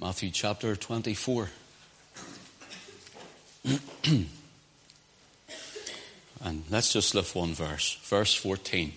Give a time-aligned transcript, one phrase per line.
[0.00, 1.48] Matthew chapter 24.
[6.44, 7.98] and let's just lift one verse.
[8.04, 8.92] Verse 14.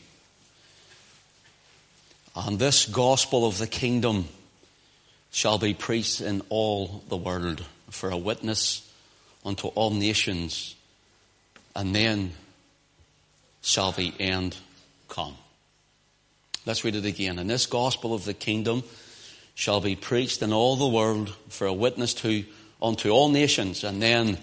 [2.35, 4.27] And this gospel of the kingdom
[5.31, 8.88] shall be preached in all the world for a witness
[9.44, 10.76] unto all nations,
[11.76, 12.33] and then
[13.63, 14.56] shall the end
[15.10, 15.36] come.
[16.68, 17.40] Let's read it again.
[17.40, 18.84] And this gospel of the kingdom
[19.55, 22.46] shall be preached in all the world for a witness to
[22.82, 24.38] unto all nations, and then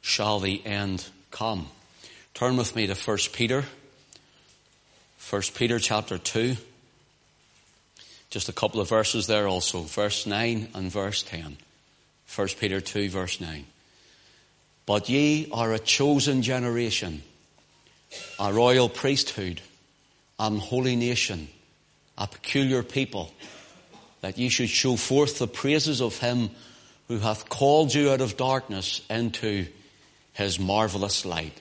[0.00, 1.68] shall the end come.
[2.34, 3.64] Turn with me to 1 Peter.
[5.30, 6.56] 1 Peter chapter 2.
[8.30, 9.82] Just a couple of verses there also.
[9.82, 11.58] Verse 9 and verse 10.
[12.34, 13.66] 1 Peter 2 verse 9.
[14.86, 17.22] But ye are a chosen generation,
[18.38, 19.60] a royal priesthood,
[20.38, 21.48] an holy nation,
[22.18, 23.32] a peculiar people,
[24.22, 26.50] that ye should show forth the praises of him
[27.08, 29.66] who hath called you out of darkness into
[30.32, 31.60] his marvelous light,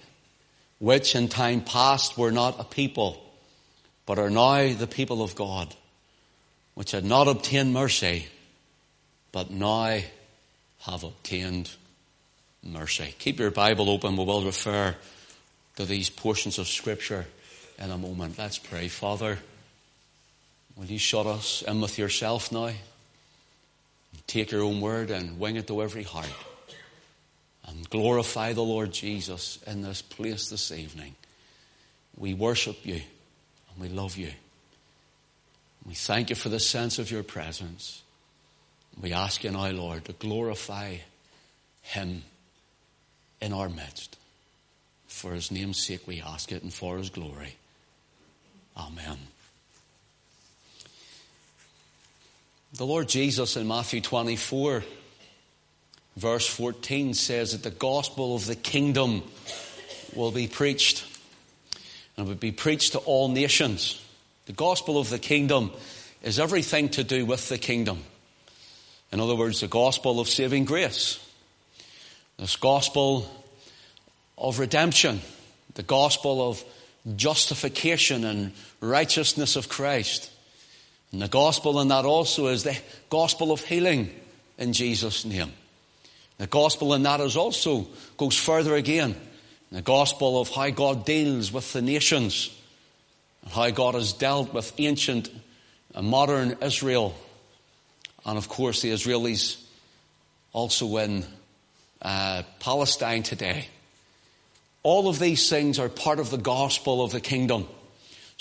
[0.80, 3.22] which in time past were not a people,
[4.06, 5.76] but are now the people of God,
[6.76, 8.28] which had not obtained mercy,
[9.32, 10.00] but now
[10.82, 11.70] have obtained
[12.64, 13.14] mercy.
[13.20, 14.16] Keep your Bible open.
[14.16, 14.96] We will refer
[15.76, 17.26] to these portions of Scripture
[17.80, 18.38] in a moment.
[18.38, 18.88] Let's pray.
[18.88, 19.40] Father,
[20.76, 22.72] will you shut us in with yourself now?
[24.28, 26.32] Take your own word and wing it to every heart.
[27.68, 31.16] And glorify the Lord Jesus in this place this evening.
[32.18, 34.32] We worship you and we love you.
[35.86, 38.04] We thank you for the sense of your presence.
[39.02, 40.98] We ask you now, Lord, to glorify
[41.82, 42.24] him
[43.42, 44.18] in our midst.
[45.08, 47.56] For his name's sake we ask it and for his glory.
[48.78, 49.18] Amen.
[52.74, 54.86] The Lord Jesus in Matthew 24,
[56.16, 59.24] verse 14 says that the gospel of the kingdom
[60.16, 61.06] will be preached
[62.16, 64.02] and will be preached to all nations.
[64.46, 65.72] The gospel of the kingdom
[66.24, 68.04] is everything to do with the kingdom.
[69.12, 71.20] In other words, the gospel of saving grace.
[72.38, 73.30] This gospel
[74.38, 75.20] of redemption,
[75.74, 76.64] the gospel of
[77.18, 80.32] justification and righteousness of Christ.
[81.12, 82.78] And the gospel in that also is the
[83.10, 84.10] gospel of healing
[84.58, 85.52] in Jesus' name.
[86.38, 89.16] The gospel in that is also goes further again.
[89.72, 92.50] The gospel of how God deals with the nations
[93.44, 95.30] and how God has dealt with ancient
[95.94, 97.16] and modern Israel.
[98.26, 99.62] And of course, the Israelis
[100.54, 101.26] also in
[102.02, 103.68] uh, Palestine today.
[104.84, 107.68] All of these things are part of the gospel of the kingdom.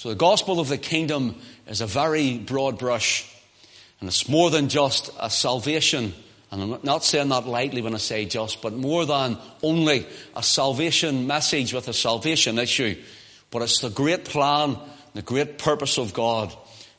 [0.01, 3.31] So the gospel of the kingdom is a very broad brush.
[4.01, 6.15] And it's more than just a salvation.
[6.51, 10.43] And I'm not saying that lightly when I say just, but more than only a
[10.43, 12.97] salvation message with a salvation issue.
[13.51, 14.79] But it's the great plan,
[15.13, 16.51] the great purpose of God.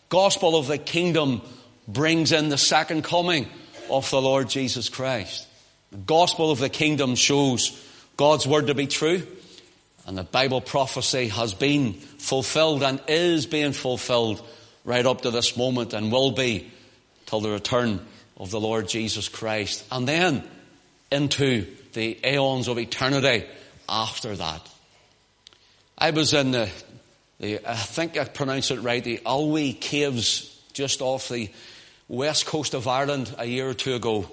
[0.10, 1.42] Gospel of the kingdom
[1.88, 3.48] brings in the second coming
[3.90, 5.48] of the Lord Jesus Christ.
[5.90, 7.84] The gospel of the kingdom shows
[8.16, 9.26] God's word to be true,
[10.06, 14.42] and the Bible prophecy has been fulfilled and is being fulfilled
[14.84, 16.72] right up to this moment and will be
[17.28, 18.06] till the return
[18.38, 19.86] of the Lord Jesus Christ.
[19.92, 20.44] And then
[21.12, 23.46] into the aeons of eternity
[23.88, 24.68] after that.
[25.98, 26.70] I was in the,
[27.40, 31.50] the I think I pronounced it right, the Aillwee Caves just off the
[32.08, 34.26] west coast of Ireland a year or two ago.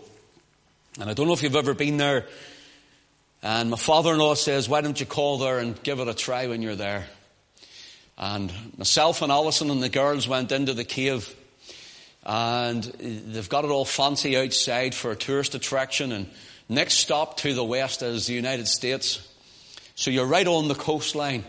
[1.00, 2.27] And I don't know if you've ever been there.
[3.43, 6.60] And my father-in-law says, why don't you call there and give it a try when
[6.60, 7.06] you're there?
[8.16, 11.34] And myself and Alison and the girls went into the cave
[12.25, 16.28] and they've got it all fancy outside for a tourist attraction and
[16.69, 19.26] next stop to the west is the United States.
[19.94, 21.44] So you're right on the coastline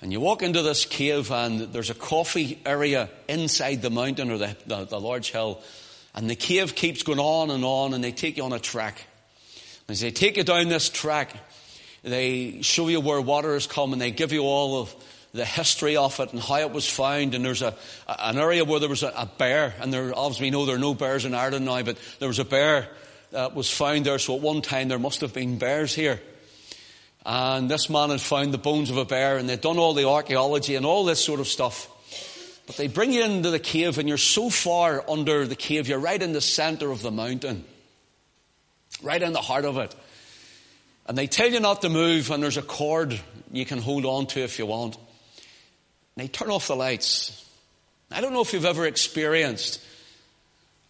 [0.00, 4.38] and you walk into this cave and there's a coffee area inside the mountain or
[4.38, 5.60] the, the, the large hill
[6.14, 9.04] and the cave keeps going on and on and they take you on a track.
[9.90, 11.34] As they take you down this track,
[12.02, 14.94] they show you where water has come and they give you all of
[15.32, 17.34] the history of it and how it was found.
[17.34, 17.74] And there's a,
[18.06, 20.78] an area where there was a, a bear, and there, obviously we know there are
[20.78, 22.90] no bears in Ireland now, but there was a bear
[23.30, 24.18] that was found there.
[24.18, 26.20] So at one time there must have been bears here.
[27.24, 30.06] And this man had found the bones of a bear, and they'd done all the
[30.06, 31.88] archaeology and all this sort of stuff.
[32.66, 35.98] But they bring you into the cave and you're so far under the cave, you're
[35.98, 37.64] right in the center of the mountain.
[39.02, 39.94] Right in the heart of it.
[41.06, 43.18] And they tell you not to move and there's a cord
[43.50, 44.96] you can hold on to if you want.
[44.96, 45.04] And
[46.24, 47.44] they turn off the lights.
[48.10, 49.82] I don't know if you've ever experienced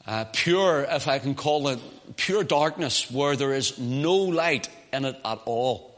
[0.06, 1.78] uh, pure, if I can call it,
[2.16, 5.94] pure darkness where there is no light in it at all.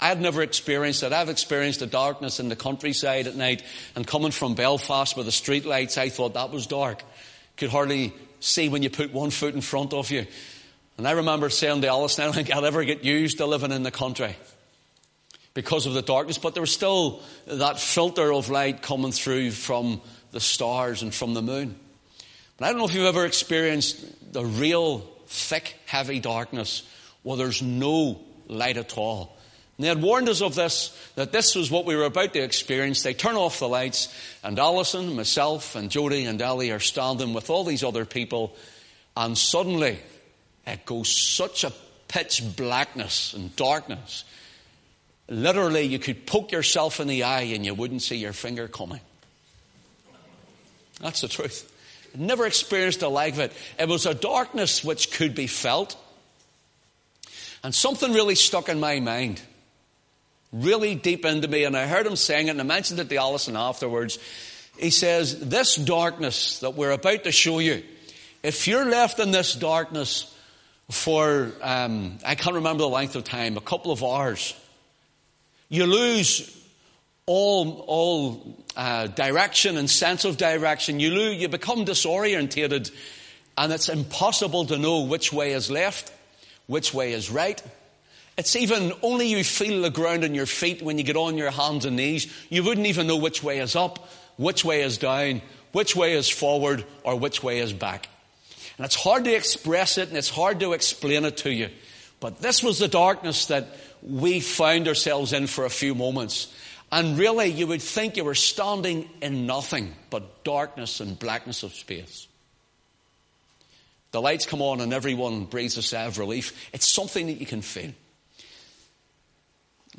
[0.00, 1.12] I've never experienced it.
[1.12, 3.62] I've experienced the darkness in the countryside at night
[3.94, 7.02] and coming from Belfast with the street lights, I thought that was dark.
[7.56, 10.26] Could hardly see when you put one foot in front of you.
[10.98, 13.72] And I remember saying to Alice, I don't think I'll ever get used to living
[13.72, 14.34] in the country
[15.52, 20.00] because of the darkness, but there was still that filter of light coming through from
[20.32, 21.76] the stars and from the moon.
[22.56, 26.82] But I don't know if you've ever experienced the real thick, heavy darkness
[27.22, 29.36] where there's no light at all.
[29.76, 32.40] And they had warned us of this, that this was what we were about to
[32.40, 33.02] experience.
[33.02, 37.50] They turn off the lights, and Alison, myself, and Jody and Ellie are standing with
[37.50, 38.56] all these other people,
[39.16, 39.98] and suddenly
[40.66, 41.72] it goes such a
[42.08, 44.24] pitch blackness and darkness.
[45.28, 49.00] Literally, you could poke yourself in the eye and you wouldn't see your finger coming.
[51.00, 51.72] That's the truth.
[52.14, 53.52] Never experienced a like of it.
[53.78, 55.96] It was a darkness which could be felt.
[57.62, 59.42] And something really stuck in my mind
[60.52, 63.16] really deep into me, and I heard him saying it, and I mentioned it to
[63.16, 64.18] Alison afterwards.
[64.78, 67.82] He says, This darkness that we're about to show you,
[68.42, 70.32] if you're left in this darkness
[70.90, 74.54] for, um, I can't remember the length of time, a couple of hours,
[75.68, 76.52] you lose
[77.26, 81.00] all, all uh, direction and sense of direction.
[81.00, 82.92] You, lose, you become disorientated,
[83.58, 86.12] and it's impossible to know which way is left,
[86.68, 87.60] which way is right.
[88.38, 91.50] It's even only you feel the ground on your feet when you get on your
[91.50, 92.32] hands and knees.
[92.48, 95.40] You wouldn't even know which way is up, which way is down,
[95.72, 98.08] which way is forward, or which way is back.
[98.78, 101.70] And it's hard to express it and it's hard to explain it to you.
[102.20, 103.68] But this was the darkness that
[104.02, 106.52] we found ourselves in for a few moments.
[106.92, 111.74] And really, you would think you were standing in nothing but darkness and blackness of
[111.74, 112.28] space.
[114.12, 116.70] The lights come on and everyone breathes a sigh of relief.
[116.72, 117.92] It's something that you can feel.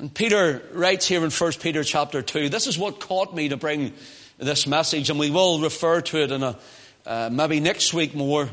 [0.00, 3.56] And Peter writes here in 1 Peter chapter 2, this is what caught me to
[3.56, 3.92] bring
[4.38, 6.58] this message, and we will refer to it in a,
[7.04, 8.48] uh, maybe next week more.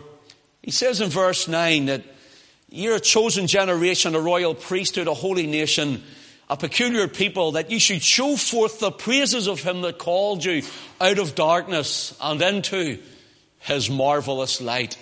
[0.65, 2.01] He says in verse 9 that
[2.69, 6.01] you're a chosen generation, a royal priesthood, a holy nation,
[6.49, 10.63] a peculiar people, that you should show forth the praises of him that called you
[10.99, 12.97] out of darkness and into
[13.59, 14.97] his marvelous light.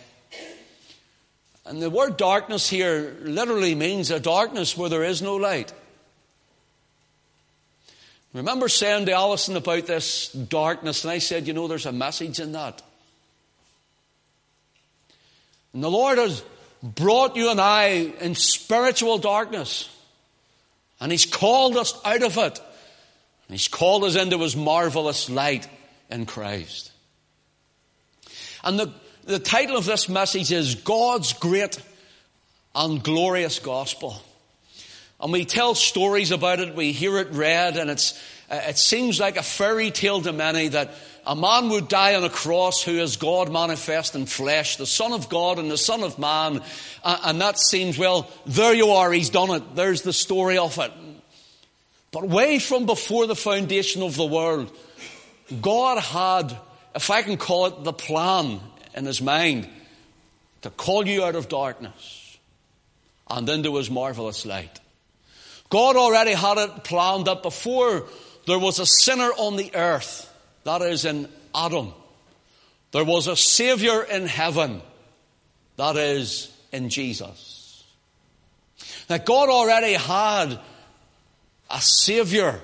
[1.65, 5.71] And the word darkness here literally means a darkness where there is no light.
[8.33, 12.41] Remember saying to Alison about this darkness, and I said, you know, there's a message
[12.41, 12.81] in that.
[15.73, 16.43] And the Lord has
[16.81, 19.89] brought you and I in spiritual darkness.
[20.99, 22.59] And He's called us out of it.
[23.47, 25.67] And He's called us into His marvelous light
[26.09, 26.91] in Christ.
[28.63, 28.93] And the,
[29.25, 31.79] the title of this message is God's Great
[32.75, 34.21] and Glorious Gospel.
[35.19, 39.37] And we tell stories about it, we hear it read, and it's, it seems like
[39.37, 40.93] a fairy tale to many that
[41.25, 45.13] a man would die on a cross who is God manifest in flesh, the Son
[45.13, 46.61] of God and the Son of Man.
[47.03, 49.75] And that seems, well, there you are, he's done it.
[49.75, 50.91] There's the story of it.
[52.11, 54.75] But way from before the foundation of the world,
[55.61, 56.57] God had,
[56.95, 58.59] if I can call it, the plan
[58.93, 59.67] in his mind
[60.61, 62.37] to call you out of darkness
[63.29, 64.79] and into his marvelous light.
[65.69, 68.07] God already had it planned that before
[68.45, 70.29] there was a sinner on the earth,
[70.63, 71.93] that is in Adam,
[72.91, 74.81] there was a Savior in heaven,
[75.77, 77.83] that is in Jesus.
[79.07, 80.59] That God already had
[81.69, 82.59] a Savior,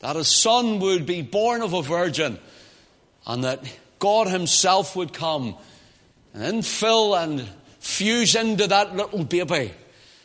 [0.00, 2.38] that His Son would be born of a virgin,
[3.26, 3.62] and that
[3.98, 5.56] God Himself would come
[6.34, 9.72] and infill and fuse into that little baby.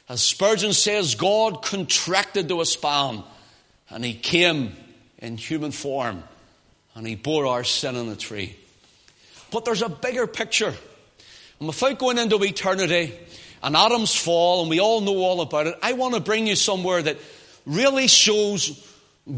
[0.10, 3.24] As Spurgeon says, God contracted to a span
[3.90, 4.76] and he came
[5.18, 6.24] in human form
[6.98, 8.56] and he bore our sin on the tree.
[9.52, 10.74] But there's a bigger picture.
[11.60, 13.14] And without going into eternity
[13.62, 16.56] and Adam's fall, and we all know all about it, I want to bring you
[16.56, 17.18] somewhere that
[17.68, 18.84] really shows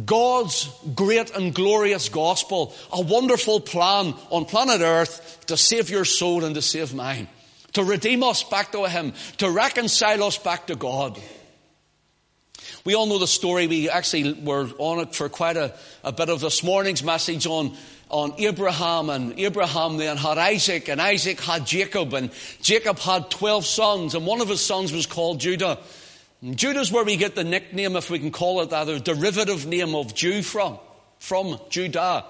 [0.05, 6.45] God's great and glorious gospel, a wonderful plan on planet earth to save your soul
[6.45, 7.27] and to save mine
[7.73, 11.19] to redeem us back to Him, to reconcile us back to God.
[12.85, 13.67] We all know the story.
[13.67, 17.75] We actually were on it for quite a, a bit of this morning's message on,
[18.09, 19.09] on Abraham.
[19.09, 22.31] And Abraham then had Isaac, and Isaac had Jacob, and
[22.61, 25.79] Jacob had 12 sons, and one of his sons was called Judah.
[26.41, 29.65] And Judah's where we get the nickname, if we can call it that, a derivative
[29.65, 30.79] name of Jew from,
[31.19, 32.25] from Judah.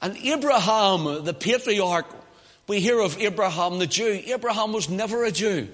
[0.00, 2.06] And Abraham, the patriarch,
[2.68, 4.22] We hear of Abraham the Jew.
[4.26, 5.68] Abraham was never a Jew.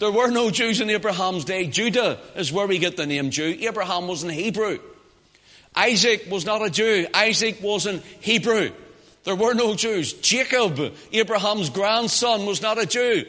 [0.00, 1.66] There were no Jews in Abraham's day.
[1.66, 3.58] Judah is where we get the name Jew.
[3.60, 4.78] Abraham was an Hebrew.
[5.76, 7.06] Isaac was not a Jew.
[7.12, 8.72] Isaac was an Hebrew.
[9.24, 10.14] There were no Jews.
[10.14, 10.80] Jacob,
[11.12, 13.26] Abraham's grandson, was not a Jew.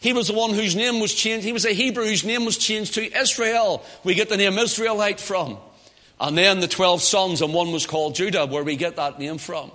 [0.00, 1.44] He was the one whose name was changed.
[1.44, 3.84] He was a Hebrew whose name was changed to Israel.
[4.04, 5.58] We get the name Israelite from.
[6.18, 9.36] And then the 12 sons, and one was called Judah, where we get that name
[9.36, 9.70] from.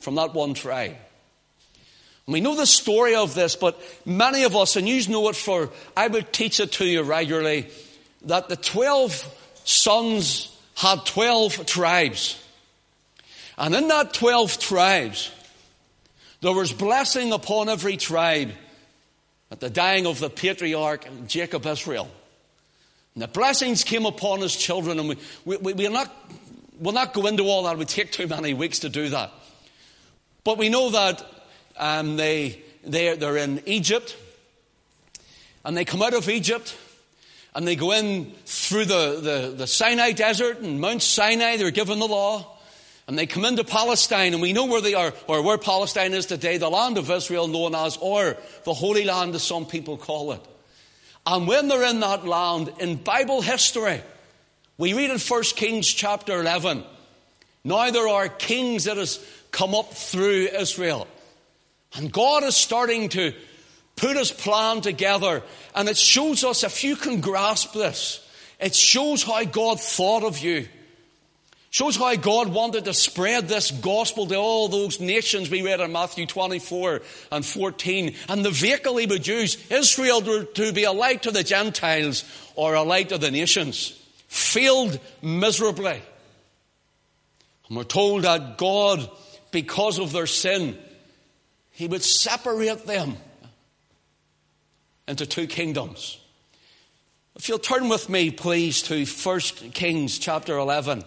[0.00, 0.96] From that one tribe.
[2.26, 5.70] We know the story of this, but many of us, and you know it for,
[5.96, 7.68] I would teach it to you regularly,
[8.22, 12.42] that the 12 sons had 12 tribes.
[13.58, 15.32] And in that 12 tribes,
[16.40, 18.52] there was blessing upon every tribe
[19.50, 22.08] at the dying of the patriarch Jacob Israel.
[23.14, 26.14] And the blessings came upon his children, and we, we, we, we're not,
[26.78, 27.72] we'll not go into all that.
[27.72, 29.32] It would take too many weeks to do that.
[30.44, 31.26] But we know that
[31.80, 34.16] um, they, they're, they're in Egypt,
[35.64, 36.76] and they come out of Egypt,
[37.54, 41.98] and they go in through the, the, the Sinai desert and Mount Sinai, they're given
[41.98, 42.58] the law,
[43.08, 46.26] and they come into Palestine, and we know where they are, or where Palestine is
[46.26, 50.32] today, the land of Israel known as, or the Holy Land as some people call
[50.32, 50.40] it.
[51.26, 54.00] And when they're in that land, in Bible history,
[54.78, 56.84] we read in 1 Kings chapter 11,
[57.64, 59.18] now there are kings that has
[59.50, 61.08] come up through Israel.
[61.94, 63.32] And God is starting to
[63.96, 65.42] put his plan together.
[65.74, 68.26] And it shows us, if you can grasp this,
[68.58, 70.68] it shows how God thought of you.
[71.72, 75.92] Shows how God wanted to spread this gospel to all those nations we read in
[75.92, 78.14] Matthew 24 and 14.
[78.28, 82.24] And the vehicle he would use, Israel to be a light to the Gentiles
[82.56, 83.90] or a light to the nations,
[84.26, 86.02] failed miserably.
[87.68, 89.08] And we're told that God,
[89.52, 90.76] because of their sin,
[91.80, 93.16] he would separate them
[95.08, 96.18] into two kingdoms.
[97.36, 99.40] If you'll turn with me, please, to 1
[99.72, 101.02] Kings chapter 11.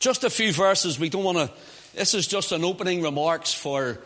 [0.00, 0.98] Just a few verses.
[0.98, 1.50] We don't want to,
[1.94, 4.00] this is just an opening remarks for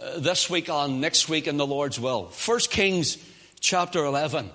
[0.00, 2.32] uh, this week on next week in the Lord's will.
[2.46, 3.18] 1 Kings
[3.60, 4.48] chapter 11.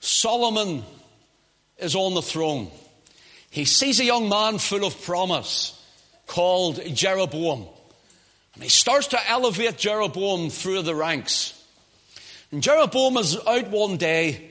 [0.00, 0.82] Solomon
[1.78, 2.70] is on the throne.
[3.48, 5.82] He sees a young man full of promise
[6.26, 7.66] called Jeroboam.
[8.54, 11.56] And he starts to elevate Jeroboam through the ranks.
[12.52, 14.50] And Jeroboam is out one day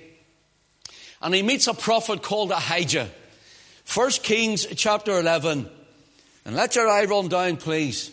[1.21, 3.09] and he meets a prophet called Ahijah.
[3.93, 5.69] 1 Kings chapter 11.
[6.45, 8.11] And let your eye run down, please,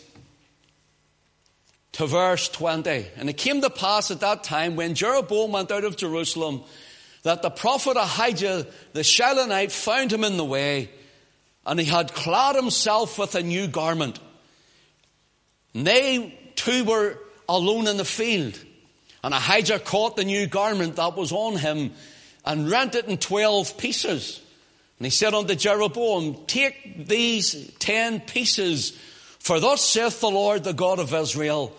[1.93, 3.07] to verse 20.
[3.15, 6.63] And it came to pass at that time when Jeroboam went out of Jerusalem
[7.23, 10.89] that the prophet Ahijah the Shilonite found him in the way,
[11.65, 14.19] and he had clad himself with a new garment.
[15.73, 18.59] And they two were alone in the field.
[19.23, 21.91] And Ahijah caught the new garment that was on him
[22.45, 24.41] and rent it in twelve pieces.
[24.99, 28.97] And he said unto Jeroboam, Take these ten pieces,
[29.39, 31.75] for thus saith the Lord, the God of Israel,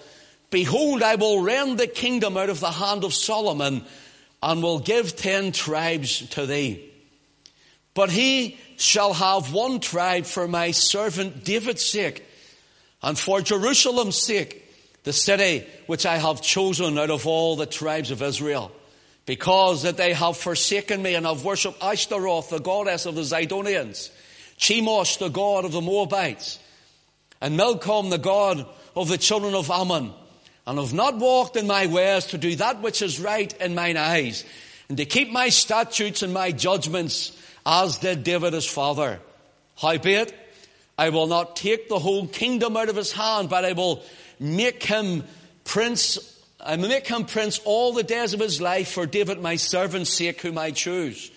[0.51, 3.85] Behold, I will rend the kingdom out of the hand of Solomon,
[4.43, 6.89] and will give ten tribes to thee.
[7.95, 12.25] But he shall have one tribe for my servant David's sake,
[13.03, 14.65] and for Jerusalem's sake,
[15.05, 18.73] the city which I have chosen out of all the tribes of Israel,
[19.27, 24.11] because that they have forsaken me and have worshipped Ashtoreth, the goddess of the Zidonians,
[24.59, 26.59] Chemosh, the god of the Moabites,
[27.41, 30.13] and Milcom, the god of the children of Ammon,
[30.67, 33.97] and have not walked in my ways to do that which is right in mine
[33.97, 34.45] eyes,
[34.89, 39.21] and to keep my statutes and my judgments, as did David his father.
[39.77, 40.35] Howbeit,
[40.99, 44.03] I will not take the whole kingdom out of his hand, but I will
[44.41, 45.23] make him
[45.63, 46.19] prince.
[46.61, 50.13] I will make him prince all the days of his life for David, my servant's
[50.13, 51.31] sake, whom I choose,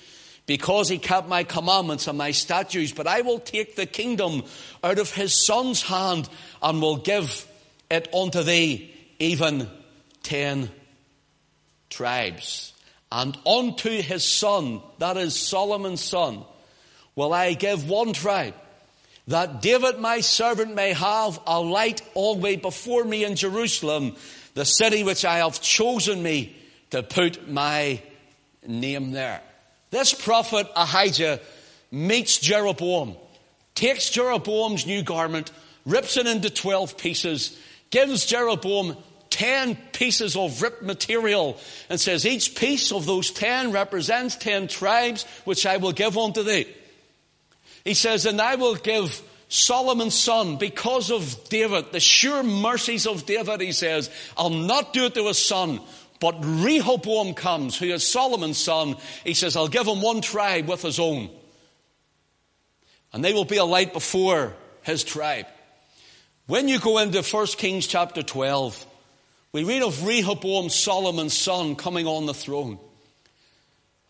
[0.48, 2.92] because he kept my commandments and my statutes.
[2.92, 4.44] But I will take the kingdom
[4.84, 6.28] out of his son's hand
[6.64, 7.48] and will give
[7.92, 9.70] it unto thee, even
[10.24, 10.72] ten
[11.92, 12.74] tribes.
[13.12, 16.46] And unto his son, that is Solomon's son,
[17.16, 18.56] will I give one tribe
[19.28, 24.16] that David my servant may have a light always before me in Jerusalem,
[24.54, 26.56] the city which I have chosen me
[26.90, 28.02] to put my
[28.66, 29.42] name there.
[29.90, 31.40] This prophet Ahijah
[31.92, 33.16] meets Jeroboam,
[33.76, 35.52] takes Jeroboam's new garment,
[35.86, 37.60] rips it into 12 pieces,
[37.90, 38.96] gives Jeroboam
[39.30, 41.58] 10 pieces of ripped material
[41.90, 46.44] and says, each piece of those 10 represents 10 tribes which I will give unto
[46.44, 46.68] thee.
[47.84, 53.26] He says, And I will give Solomon's son, because of David, the sure mercies of
[53.26, 55.82] David, he says, I'll not do it to his son.
[56.22, 58.96] But Rehoboam comes, who is Solomon's son.
[59.26, 61.30] He says, I'll give him one tribe with his own.
[63.12, 65.48] And they will be a light before his tribe.
[66.48, 68.86] When you go into 1 Kings chapter 12,
[69.52, 72.80] we read of Rehoboam, Solomon's son, coming on the throne.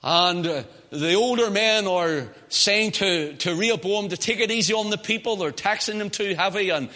[0.03, 4.97] And the older men are saying to, to Rehoboam to take it easy on the
[4.97, 5.35] people.
[5.35, 6.69] They're taxing them too heavy.
[6.69, 6.89] And,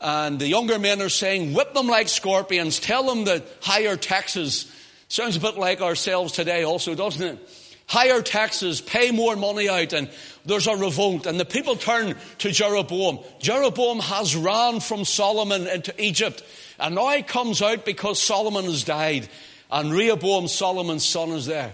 [0.00, 2.80] and the younger men are saying, whip them like scorpions.
[2.80, 4.70] Tell them that higher taxes.
[5.08, 7.38] Sounds a bit like ourselves today also, doesn't it?
[7.86, 10.10] Higher taxes, pay more money out, and
[10.44, 11.24] there's a revolt.
[11.24, 13.20] And the people turn to Jeroboam.
[13.38, 16.42] Jeroboam has ran from Solomon into Egypt.
[16.78, 19.28] And now he comes out because Solomon has died.
[19.70, 21.72] And Rehoboam, Solomon's son, is there.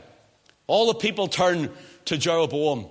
[0.66, 1.70] All the people turn
[2.06, 2.86] to Jeroboam.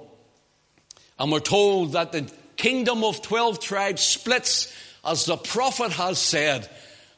[1.20, 4.74] And we're told that the kingdom of 12 tribes splits
[5.06, 6.70] as the prophet has said.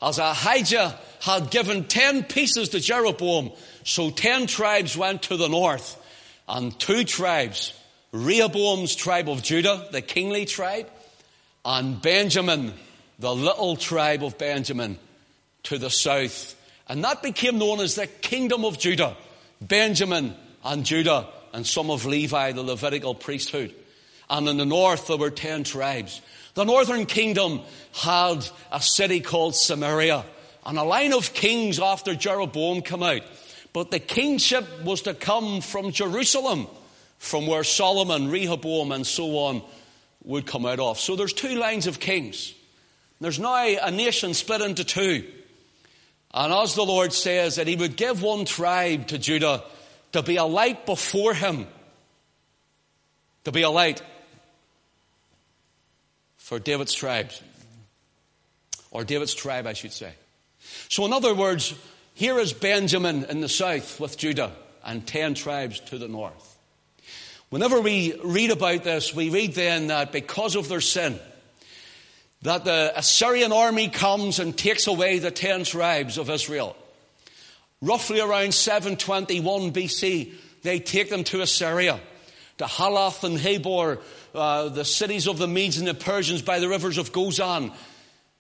[0.02, 3.52] As Ahijah had given 10 pieces to Jeroboam,
[3.84, 6.02] so 10 tribes went to the north
[6.48, 7.74] and two tribes,
[8.12, 10.90] Rehoboam's tribe of Judah, the kingly tribe,
[11.64, 12.74] and Benjamin,
[13.20, 15.00] the little tribe of Benjamin,
[15.64, 16.56] to the south.
[16.88, 19.18] And that became known as the kingdom of Judah.
[19.60, 23.74] Benjamin and Judah and some of Levi, the Levitical priesthood.
[24.30, 26.20] And in the north there were ten tribes.
[26.56, 27.62] The northern kingdom
[27.94, 30.26] had a city called Samaria
[30.66, 33.22] and a line of kings after Jeroboam came out.
[33.72, 36.68] But the kingship was to come from Jerusalem,
[37.20, 39.62] from where Solomon, Rehoboam, and so on
[40.24, 41.00] would come out of.
[41.00, 42.54] So there's two lines of kings.
[43.22, 45.26] There's now a nation split into two.
[46.34, 49.64] And as the Lord says that He would give one tribe to Judah
[50.16, 51.68] to be a light before him,
[53.44, 54.02] to be a light
[56.38, 57.42] for David's tribes,
[58.92, 60.14] or David's tribe, I should say.
[60.88, 61.74] So, in other words,
[62.14, 64.54] here is Benjamin in the south with Judah
[64.86, 66.58] and ten tribes to the north.
[67.50, 71.20] Whenever we read about this, we read then that because of their sin,
[72.44, 76.78] that the Assyrian army comes and takes away the ten tribes of Israel.
[77.86, 82.00] Roughly around 721 BC, they take them to Assyria,
[82.58, 84.02] to Halath and Habor,
[84.34, 87.72] uh, the cities of the Medes and the Persians by the rivers of Gozan.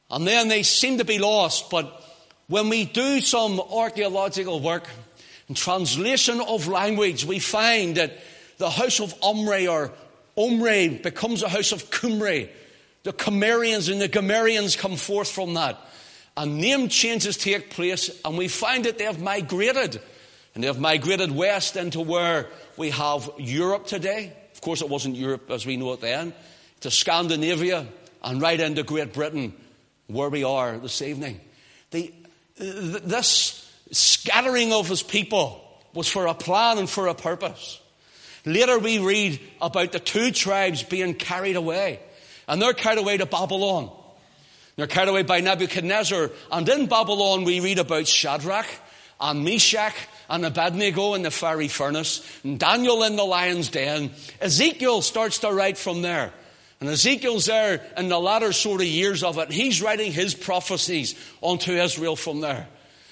[0.10, 2.03] And then they seem to be lost, but
[2.47, 4.88] when we do some archaeological work
[5.47, 8.17] and translation of language, we find that
[8.58, 9.91] the house of Omri or
[10.36, 12.49] Omri becomes a house of Cumri.
[13.03, 15.79] The Cimmerians and the Gomerians come forth from that
[16.38, 20.02] and name changes take place, and we find that they have migrated.
[20.54, 24.32] And they have migrated west into where we have Europe today.
[24.54, 26.34] Of course, it wasn't Europe as we know it then,
[26.82, 27.86] to Scandinavia
[28.24, 29.54] and right into Great Britain,
[30.08, 31.41] where we are this evening.
[31.91, 32.13] The,
[32.58, 35.62] this scattering of his people
[35.93, 37.80] was for a plan and for a purpose.
[38.45, 42.00] Later, we read about the two tribes being carried away,
[42.48, 43.91] and they're carried away to Babylon.
[44.75, 46.31] They're carried away by Nebuchadnezzar.
[46.51, 48.67] And in Babylon, we read about Shadrach
[49.19, 49.95] and Meshach
[50.29, 54.11] and Abednego in the fiery furnace, and Daniel in the lion's den.
[54.41, 56.33] Ezekiel starts to write from there.
[56.81, 59.51] And Ezekiel's there in the latter sort of years of it.
[59.51, 62.67] He's writing his prophecies onto Israel from there.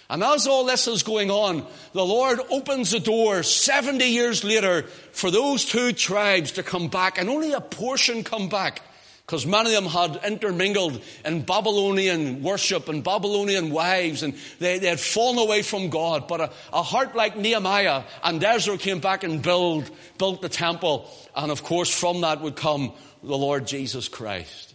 [0.09, 4.83] And as all this is going on, the Lord opens the door 70 years later
[5.13, 8.81] for those two tribes to come back, and only a portion come back.
[9.25, 14.89] Because many of them had intermingled in Babylonian worship and Babylonian wives, and they, they
[14.89, 16.27] had fallen away from God.
[16.27, 21.09] But a, a, heart like Nehemiah and Ezra came back and build, built the temple.
[21.35, 22.91] And of course, from that would come
[23.23, 24.73] the Lord Jesus Christ.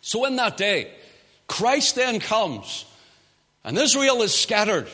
[0.00, 0.90] So in that day,
[1.46, 2.84] Christ then comes,
[3.62, 4.88] and Israel is scattered.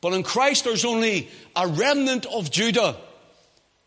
[0.00, 2.96] But in Christ, there's only a remnant of Judah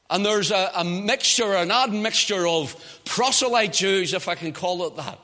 [0.10, 4.96] and there's a, a mixture, an admixture of proselyte Jews, if I can call it
[4.98, 5.20] that.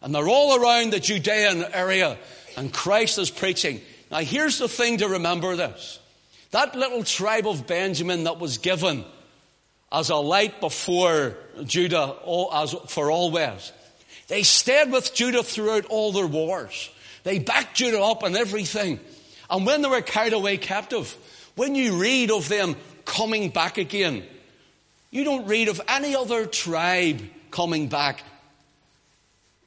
[0.00, 2.18] And they're all around the Judean area,
[2.56, 3.80] and Christ is preaching.
[4.10, 5.98] Now, here's the thing to remember this
[6.50, 9.04] that little tribe of Benjamin that was given
[9.90, 12.16] as a light before Judah
[12.52, 13.72] as for always,
[14.28, 16.90] they stayed with Judah throughout all their wars.
[17.24, 19.00] They backed Judah up and everything.
[19.50, 21.14] And when they were carried away captive,
[21.54, 24.24] when you read of them coming back again.
[25.10, 28.22] You don't read of any other tribe coming back.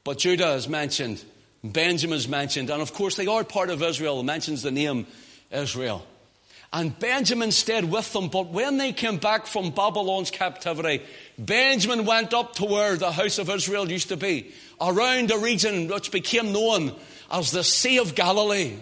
[0.03, 1.23] But Judah is mentioned,
[1.63, 4.19] Benjamin is mentioned, and of course they are part of Israel.
[4.19, 5.07] It mentions the name
[5.51, 6.05] Israel.
[6.75, 8.27] and Benjamin stayed with them.
[8.27, 11.01] But when they came back from Babylon's captivity,
[11.39, 15.87] Benjamin went up to where the house of Israel used to be, around a region
[15.87, 16.93] which became known
[17.31, 18.75] as the Sea of Galilee.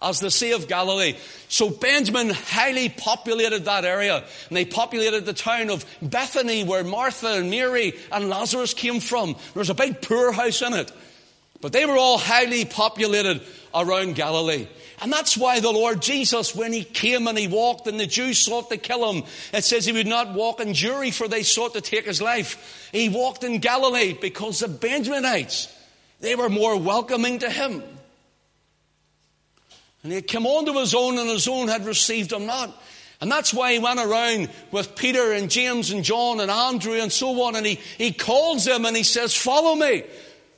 [0.00, 1.16] As the Sea of Galilee.
[1.48, 4.18] So Benjamin highly populated that area.
[4.48, 9.32] And they populated the town of Bethany where Martha and Mary and Lazarus came from.
[9.32, 10.92] There was a big poorhouse in it.
[11.60, 13.42] But they were all highly populated
[13.74, 14.68] around Galilee.
[15.00, 18.38] And that's why the Lord Jesus, when he came and he walked and the Jews
[18.38, 21.74] sought to kill him, it says he would not walk in Jewry for they sought
[21.74, 22.88] to take his life.
[22.92, 25.72] He walked in Galilee because the Benjaminites,
[26.20, 27.82] they were more welcoming to him.
[30.02, 32.82] And he had come unto his own and his own had received him not.
[33.20, 37.10] And that's why he went around with Peter and James and John and Andrew and
[37.10, 40.04] so on and he, he calls them and he says, follow me.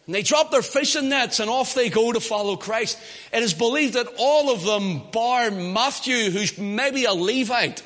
[0.06, 2.98] And they drop their fishing nets and off they go to follow Christ.
[3.32, 7.82] It is believed that all of them, bar Matthew, who's maybe a Levite,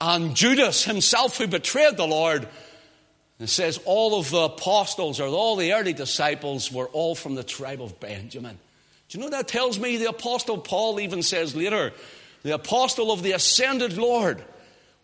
[0.00, 2.48] and Judas himself, who betrayed the Lord,
[3.38, 7.44] it says all of the apostles or all the early disciples were all from the
[7.44, 8.58] tribe of Benjamin.
[9.12, 11.92] Do you know that tells me the apostle Paul even says later,
[12.44, 14.42] the apostle of the ascended Lord,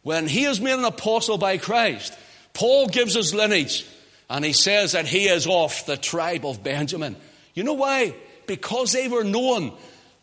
[0.02, 2.18] when he is made an apostle by Christ,
[2.54, 3.84] Paul gives his lineage
[4.30, 7.16] and he says that he is of the tribe of Benjamin.
[7.52, 8.14] You know why?
[8.46, 9.74] Because they were known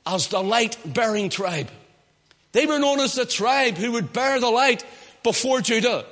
[0.04, 1.70] as the light bearing tribe.
[2.54, 4.84] They were known as the tribe who would bear the light
[5.22, 6.08] before Judah.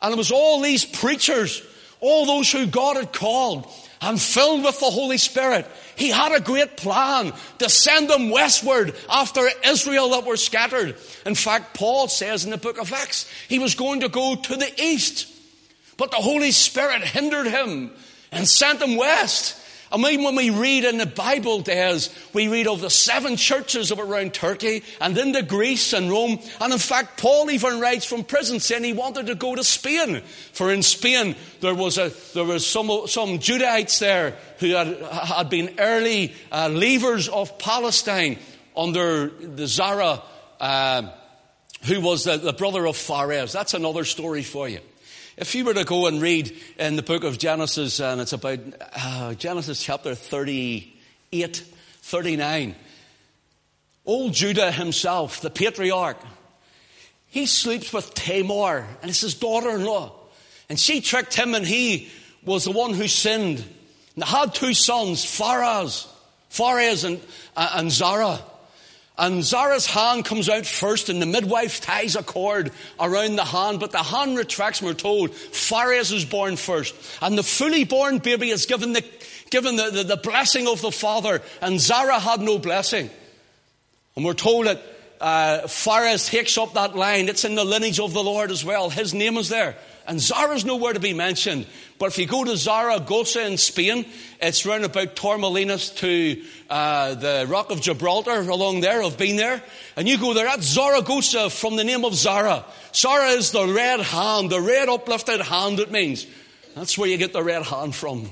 [0.00, 1.62] And it was all these preachers,
[2.00, 5.66] all those who God had called and filled with the Holy Spirit.
[5.96, 10.96] He had a great plan to send them westward after Israel that were scattered.
[11.26, 14.56] In fact, Paul says in the book of Acts, he was going to go to
[14.56, 15.30] the east.
[15.98, 17.90] But the Holy Spirit hindered him
[18.32, 19.59] and sent him west.
[19.92, 23.90] I mean, when we read in the Bible days, we read of the seven churches
[23.90, 26.38] of around Turkey and into Greece and Rome.
[26.60, 30.22] And in fact, Paul even writes from prison saying he wanted to go to Spain.
[30.52, 35.50] For in Spain, there was a, there was some, some Judahites there who had, had
[35.50, 38.38] been early uh, leavers of Palestine
[38.76, 40.22] under the Zara,
[40.60, 41.10] uh,
[41.82, 43.52] who was the, the brother of Phares.
[43.52, 44.80] That's another story for you.
[45.40, 48.58] If you were to go and read in the book of Genesis, and it's about
[48.94, 51.64] uh, Genesis chapter 38,
[52.02, 52.74] 39,
[54.04, 56.18] old Judah himself, the patriarch,
[57.28, 60.12] he sleeps with Tamar, and it's his daughter in law.
[60.68, 62.10] And she tricked him, and he
[62.44, 63.64] was the one who sinned.
[64.16, 66.06] And had two sons, Phares,
[66.50, 67.18] Phares and,
[67.56, 68.40] uh, and Zara.
[69.20, 73.78] And Zara's hand comes out first, and the midwife ties a cord around the hand,
[73.78, 75.34] but the hand retracts, and we're told.
[75.34, 76.94] Phares is born first.
[77.20, 79.04] And the fully born baby is given the,
[79.50, 83.10] given the, the, the blessing of the father, and Zara had no blessing.
[84.16, 84.82] And we're told that
[85.20, 87.28] uh, Phares takes up that line.
[87.28, 88.88] It's in the lineage of the Lord as well.
[88.88, 89.76] His name is there.
[90.10, 91.66] And Zara's nowhere to be mentioned.
[92.00, 94.04] But if you go to Zaragoza in Spain,
[94.42, 99.04] it's round about Torremolinos to uh, the Rock of Gibraltar along there.
[99.04, 99.62] I've been there.
[99.94, 102.64] And you go there, that's Zaragoza from the name of Zara.
[102.92, 106.26] Zara is the red hand, the red uplifted hand it means.
[106.74, 108.28] That's where you get the red hand from.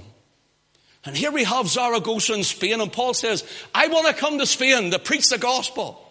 [1.04, 4.46] And here we have Zaragoza in Spain, and Paul says, I want to come to
[4.46, 6.07] Spain to preach the gospel.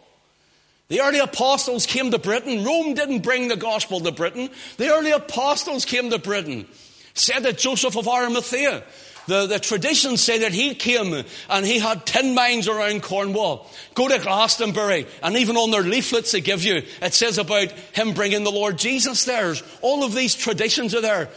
[0.89, 2.63] The early apostles came to Britain.
[2.63, 4.49] Rome didn't bring the gospel to Britain.
[4.77, 6.65] The early apostles came to Britain.
[7.13, 8.83] Said that Joseph of Arimathea,
[9.27, 13.69] the, the traditions say that he came and he had tin mines around Cornwall.
[13.95, 18.13] Go to Glastonbury and even on their leaflets they give you, it says about him
[18.13, 19.53] bringing the Lord Jesus there.
[19.81, 21.29] All of these traditions are there.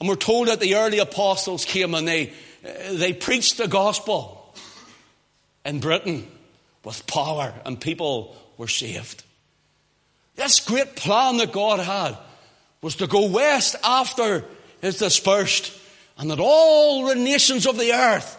[0.00, 2.32] And we're told that the early apostles came and they,
[2.90, 4.56] they preached the gospel
[5.64, 6.26] in Britain
[6.82, 9.22] with power and people were saved.
[10.36, 12.18] This great plan that God had
[12.82, 14.44] was to go west after
[14.82, 15.72] it's dispersed
[16.18, 18.36] and that all the nations of the earth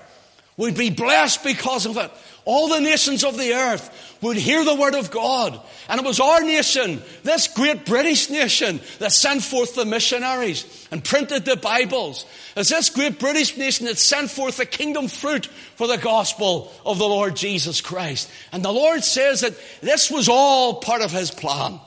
[0.58, 2.12] would be blessed because of it.
[2.46, 5.60] All the nations of the earth would hear the word of God.
[5.88, 11.04] And it was our nation, this great British nation, that sent forth the missionaries and
[11.04, 12.26] printed the Bibles.
[12.56, 16.98] It's this great British nation that sent forth the kingdom fruit for the gospel of
[16.98, 18.30] the Lord Jesus Christ.
[18.52, 21.80] And the Lord says that this was all part of his plan.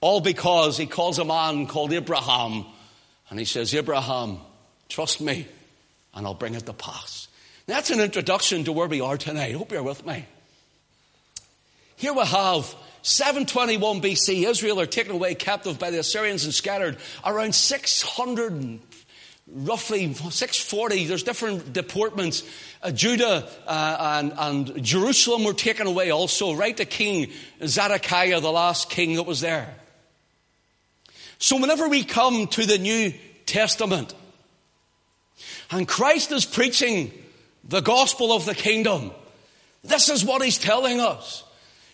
[0.00, 2.64] All because he calls a man called Abraham.
[3.30, 4.38] And he says, Abraham,
[4.88, 5.46] trust me,
[6.14, 7.28] and I'll bring it to pass.
[7.68, 9.54] That's an introduction to where we are tonight.
[9.54, 10.24] Hope you're with me.
[11.96, 16.96] Here we have 721 BC, Israel are taken away captive by the Assyrians and scattered.
[17.26, 18.80] Around 600
[19.48, 22.42] roughly 640, there's different deportments.
[22.82, 27.30] Uh, Judah uh, and, and Jerusalem were taken away also, right to King
[27.62, 29.74] Zedekiah, the last king that was there.
[31.38, 33.12] So whenever we come to the New
[33.44, 34.14] Testament,
[35.70, 37.12] and Christ is preaching
[37.68, 39.12] the gospel of the kingdom,
[39.84, 41.44] this is what he's telling us.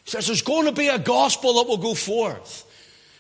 [0.04, 2.70] He says there's going to be a gospel that will go forth.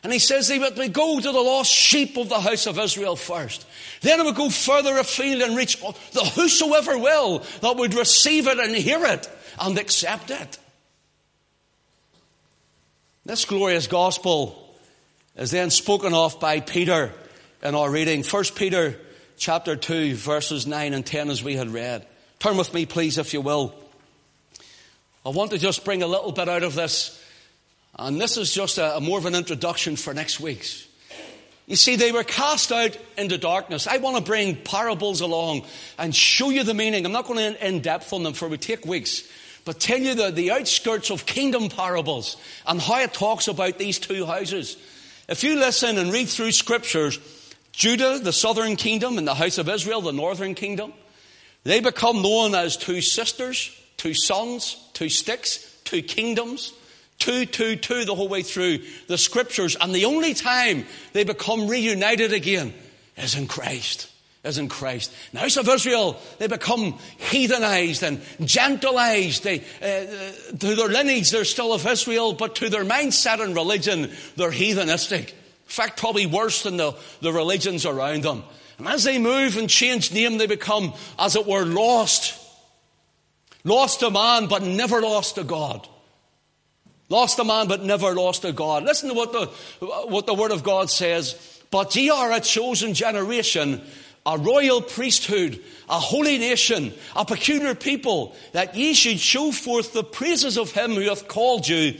[0.02, 3.16] And he says they would go to the lost sheep of the house of Israel
[3.16, 3.66] first.
[4.02, 8.58] Then it would go further afield and reach the whosoever will that would receive it
[8.58, 10.58] and hear it and accept it.
[13.24, 14.76] This glorious gospel
[15.36, 17.10] is then spoken of by Peter
[17.62, 18.22] in our reading.
[18.22, 19.00] 1 Peter
[19.38, 22.06] chapter 2 verses 9 and 10 as we had read.
[22.44, 23.74] Turn with me please if you will.
[25.24, 27.18] I want to just bring a little bit out of this
[27.96, 30.86] and this is just a, a more of an introduction for next week's.
[31.66, 33.86] You see, they were cast out into darkness.
[33.86, 35.64] I want to bring parables along
[35.98, 37.06] and show you the meaning.
[37.06, 39.26] I'm not going to in depth on them for we take weeks,
[39.64, 43.98] but tell you the, the outskirts of kingdom parables and how it talks about these
[43.98, 44.76] two houses.
[45.30, 47.18] If you listen and read through scriptures,
[47.72, 50.92] Judah, the southern kingdom, and the house of Israel, the northern kingdom,
[51.64, 56.72] they become known as two sisters, two sons, two sticks, two kingdoms.
[57.18, 59.76] Two, two, two the whole way through the scriptures.
[59.80, 62.74] And the only time they become reunited again
[63.16, 64.10] is in Christ.
[64.42, 65.10] Is in Christ.
[65.32, 69.42] The house of Israel, they become heathenized and gentilized.
[69.42, 74.10] They, uh, to their lineage, they're still of Israel, but to their mindset and religion,
[74.36, 75.28] they're heathenistic.
[75.30, 78.42] In fact, probably worse than the, the religions around them.
[78.78, 82.40] And as they move and change name, they become, as it were, lost.
[83.64, 85.88] Lost to man, but never lost to God.
[87.08, 88.84] Lost a man, but never lost a God.
[88.84, 89.46] Listen to what the,
[90.06, 91.62] what the Word of God says.
[91.70, 93.82] But ye are a chosen generation,
[94.26, 100.04] a royal priesthood, a holy nation, a peculiar people, that ye should show forth the
[100.04, 101.98] praises of him who hath called you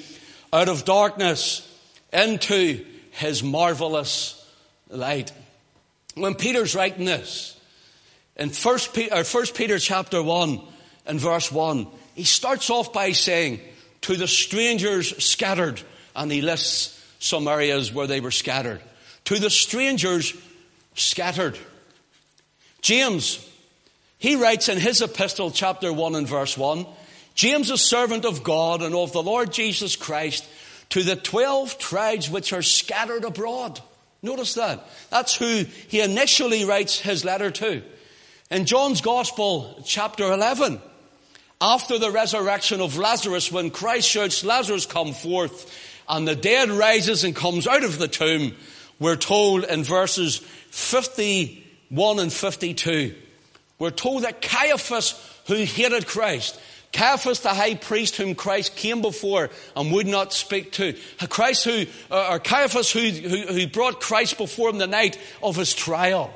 [0.53, 1.71] out of darkness
[2.13, 4.49] into his marvelous
[4.89, 5.33] light.
[6.15, 7.59] When Peter's writing this,
[8.37, 10.61] in First Peter, First Peter chapter 1
[11.07, 13.61] and verse 1, he starts off by saying,
[14.05, 15.81] to the strangers scattered.
[16.15, 18.83] And he lists some areas where they were scattered.
[19.25, 20.35] To the strangers
[20.95, 21.59] scattered.
[22.83, 23.49] James,
[24.19, 26.87] he writes in his epistle, chapter 1 and verse 1
[27.35, 30.47] James, a servant of God and of the Lord Jesus Christ,
[30.91, 33.81] to the twelve tribes which are scattered abroad.
[34.25, 34.89] Notice that.
[35.11, 37.83] That's who he initially writes his letter to.
[38.51, 40.81] In John's Gospel, chapter 11,
[41.61, 45.71] after the resurrection of Lazarus, when Christ shouts, Lazarus come forth,
[46.09, 48.57] and the dead rises and comes out of the tomb,
[48.99, 50.39] we're told in verses
[50.71, 53.15] 51 and 52,
[53.79, 56.59] we're told that Caiaphas, who hated Christ,
[56.95, 60.97] Caiaphas, the high priest whom Christ came before and would not speak to.
[61.29, 65.57] Christ who, uh, or Caiaphas who, who, who brought Christ before him the night of
[65.57, 66.33] his trial.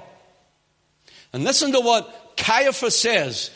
[1.33, 3.51] And listen to what Caiaphas says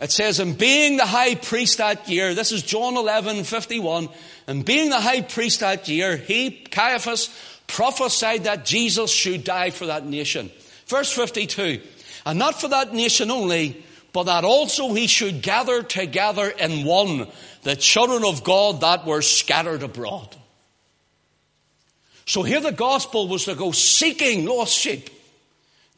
[0.00, 4.08] it says, and being the high priest that year, this is John 11, 51,
[4.46, 7.28] and being the high priest that year, he, Caiaphas,
[7.66, 10.50] prophesied that Jesus should die for that nation.
[10.86, 11.82] Verse 52,
[12.24, 17.28] and not for that nation only, but that also he should gather together in one
[17.62, 20.36] the children of God that were scattered abroad.
[22.26, 25.10] So here the gospel was to go seeking lost sheep.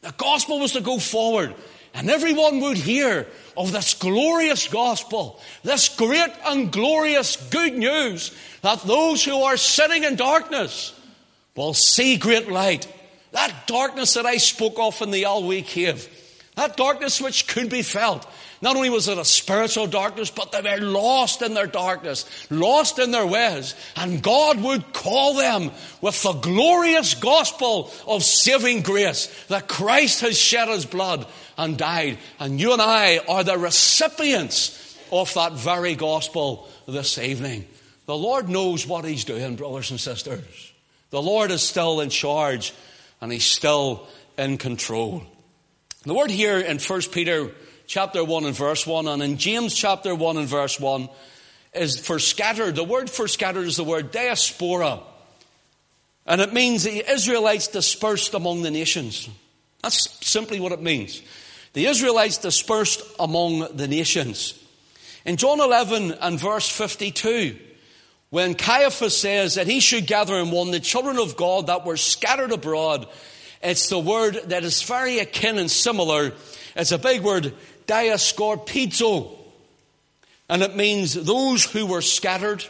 [0.01, 1.53] The gospel was to go forward
[1.93, 8.81] and everyone would hear of this glorious gospel, this great and glorious good news that
[8.81, 10.99] those who are sitting in darkness
[11.55, 12.91] will see great light.
[13.31, 16.07] That darkness that I spoke of in the Aillwee cave,
[16.55, 18.27] that darkness which could be felt.
[18.61, 22.97] Not only was it a spiritual darkness, but they were lost in their darkness, lost
[22.97, 23.75] in their ways.
[23.95, 30.37] And God would call them with the glorious gospel of saving grace that Christ has
[30.37, 32.19] shed his blood and died.
[32.39, 34.79] And you and I are the recipients
[35.11, 37.65] of that very gospel this evening.
[38.05, 40.73] The Lord knows what He's doing, brothers and sisters.
[41.09, 42.73] The Lord is still in charge
[43.21, 45.23] and He's still in control.
[46.05, 47.49] The word here in 1 Peter
[47.87, 51.07] chapter 1 and verse 1 and in James chapter 1 and verse 1
[51.73, 52.75] is for scattered.
[52.75, 54.99] The word for scattered is the word diaspora.
[56.25, 59.29] And it means the Israelites dispersed among the nations.
[59.81, 61.21] That's simply what it means.
[61.71, 64.61] The Israelites dispersed among the nations.
[65.23, 67.57] In John 11 and verse 52,
[68.29, 71.95] when Caiaphas says that he should gather in one the children of God that were
[71.95, 73.07] scattered abroad,
[73.63, 76.33] It's the word that is very akin and similar.
[76.75, 77.53] It's a big word,
[77.87, 79.37] diascorpizo.
[80.49, 82.65] And it means those who were scattered,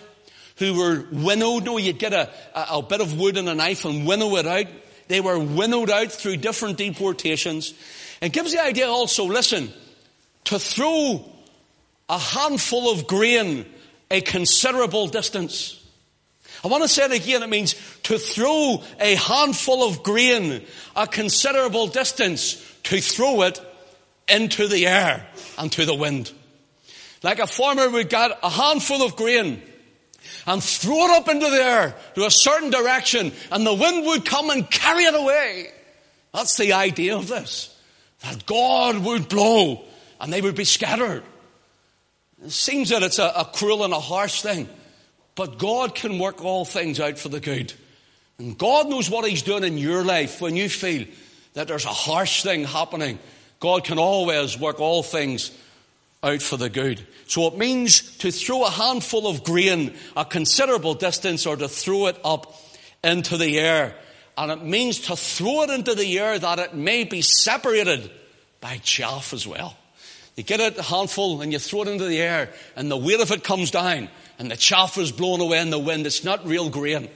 [0.58, 1.66] who were winnowed.
[1.66, 4.46] No, you'd get a, a, a bit of wood and a knife and winnow it
[4.46, 4.68] out.
[5.08, 7.74] They were winnowed out through different deportations.
[8.22, 9.74] It gives the idea also, listen,
[10.46, 11.26] to throw
[12.08, 13.66] a handful of grain
[14.12, 15.83] a considerable distance.
[16.64, 17.44] I want to say it again.
[17.44, 23.60] It means to throw a handful of grain a considerable distance, to throw it
[24.28, 26.32] into the air and to the wind.
[27.22, 29.62] Like a farmer would get a handful of grain
[30.46, 34.26] and throw it up into the air to a certain direction and the wind would
[34.26, 35.68] come and carry it away.
[36.34, 37.78] That's the idea of this.
[38.22, 39.84] That God would blow
[40.20, 41.24] and they would be scattered.
[42.44, 44.68] It seems that it's a, a cruel and a harsh thing,
[45.36, 47.74] but God can work all things out for the good.
[48.40, 51.06] And God knows what He's doing in your life when you feel
[51.54, 53.20] that there's a harsh thing happening.
[53.60, 55.52] God can always work all things
[56.22, 57.06] out for the good.
[57.28, 62.08] So it means to throw a handful of grain a considerable distance or to throw
[62.08, 62.56] it up
[63.04, 63.96] into the air.
[64.38, 68.10] And it means to throw it into the air that it may be separated
[68.62, 69.78] by chaff as well.
[70.36, 73.32] You get a handful and you throw it into the air and the weight of
[73.32, 76.06] it comes down and the chaff is blown away in the wind.
[76.06, 77.10] It's not real grain.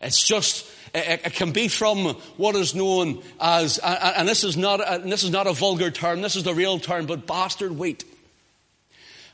[0.00, 4.86] It's just, it, it can be from what is known as, and this is not,
[4.86, 8.04] and this is not a vulgar term, this is the real term, but bastard wheat.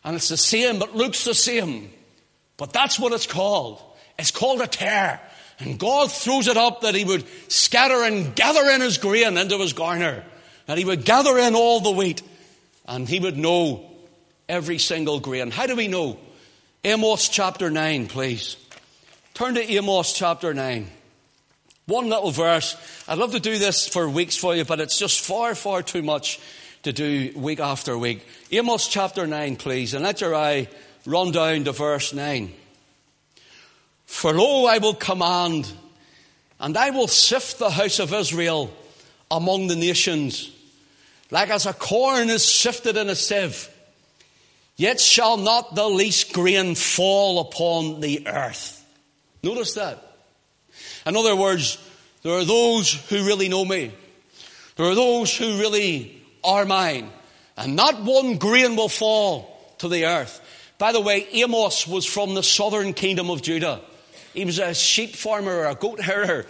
[0.05, 1.91] And it's the same, but looks the same.
[2.57, 3.83] But that's what it's called.
[4.19, 5.21] It's called a tare.
[5.59, 9.59] And God throws it up that He would scatter and gather in His grain into
[9.59, 10.25] His garner.
[10.67, 12.23] That He would gather in all the wheat.
[12.87, 13.89] And He would know
[14.49, 15.51] every single grain.
[15.51, 16.19] How do we know?
[16.85, 18.57] Amos chapter 9, please.
[19.35, 20.91] Turn to Amos chapter 9.
[21.87, 22.77] One little verse.
[23.07, 26.03] I'd love to do this for weeks for you, but it's just far, far too
[26.03, 26.41] much
[26.83, 28.27] to do week after week.
[28.51, 30.67] Amos chapter 9, please, and let your eye
[31.07, 32.53] run down to verse 9.
[34.07, 35.73] For lo, I will command,
[36.59, 38.73] and I will sift the house of Israel
[39.31, 40.51] among the nations,
[41.31, 43.72] like as a corn is sifted in a sieve.
[44.77, 48.85] Yet shall not the least grain fall upon the earth.
[49.43, 50.03] Notice that.
[51.05, 51.79] In other words,
[52.23, 53.93] there are those who really know me.
[54.77, 57.11] There are those who really are mine.
[57.57, 60.41] And not one grain will fall to the earth.
[60.79, 63.81] By the way, Amos was from the southern kingdom of Judah.
[64.33, 66.47] He was a sheep farmer or a goat herder.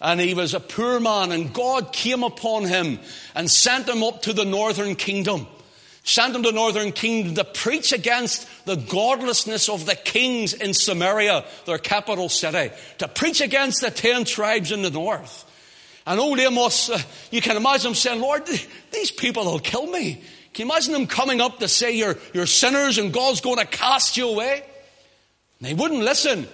[0.00, 2.98] And he was a poor man, and God came upon him
[3.34, 5.46] and sent him up to the northern kingdom.
[6.06, 10.74] Sent him to the northern kingdom to preach against the godlessness of the kings in
[10.74, 12.72] Samaria, their capital city.
[12.98, 15.50] To preach against the ten tribes in the north.
[16.06, 18.46] And old Amos, uh, you can imagine him saying, Lord,
[18.92, 20.22] these people will kill me.
[20.52, 23.64] Can you imagine them coming up to say you're, you're sinners and God's going to
[23.64, 24.62] cast you away?
[25.58, 26.46] And they wouldn't listen.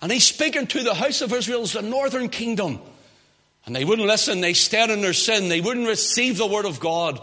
[0.00, 2.78] And he's speaking to the house of Israel, the northern kingdom.
[3.66, 4.40] And they wouldn't listen.
[4.40, 5.48] They stayed in their sin.
[5.48, 7.20] They wouldn't receive the word of God.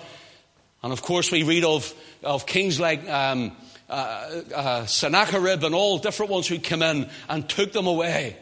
[0.84, 3.52] And of course, we read of, of kings like um,
[3.89, 8.38] uh, uh, Sennacherib and all different ones who came in and took them away.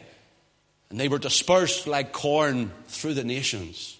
[0.90, 3.96] And they were dispersed like corn through the nations.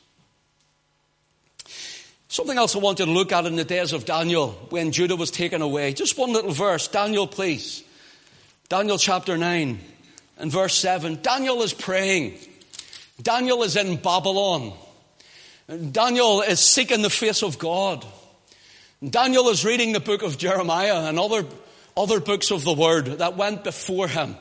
[2.28, 5.32] Something else I wanted to look at in the days of Daniel when Judah was
[5.32, 5.92] taken away.
[5.92, 6.86] Just one little verse.
[6.86, 7.82] Daniel, please.
[8.68, 9.80] Daniel chapter 9
[10.38, 11.20] and verse 7.
[11.22, 12.38] Daniel is praying.
[13.20, 14.72] Daniel is in Babylon.
[15.90, 18.06] Daniel is seeking the face of God.
[19.08, 21.46] Daniel is reading the book of Jeremiah and other,
[21.96, 24.36] other books of the Word that went before him.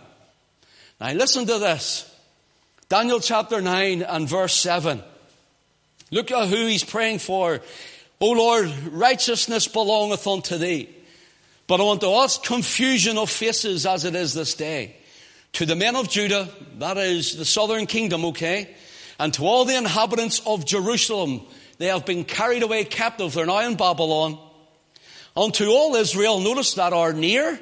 [0.99, 2.13] Now listen to this.
[2.89, 5.01] Daniel chapter 9 and verse 7.
[6.11, 7.61] Look at who he's praying for.
[8.19, 10.89] O Lord, righteousness belongeth unto thee.
[11.67, 14.97] But unto us confusion of faces as it is this day.
[15.53, 18.75] To the men of Judah, that is the southern kingdom, okay?
[19.19, 21.43] And to all the inhabitants of Jerusalem,
[21.77, 23.33] they have been carried away captive.
[23.33, 24.37] They're now in Babylon.
[25.39, 27.57] Unto all Israel, notice that are near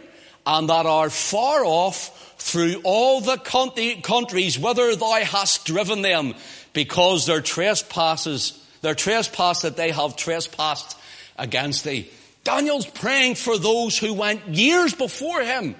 [0.48, 6.34] and that are far off, through all the countries whither thou hast driven them,
[6.74, 10.98] because their trespasses, their trespass that they have trespassed
[11.38, 12.10] against thee.
[12.44, 15.76] Daniel's praying for those who went years before him.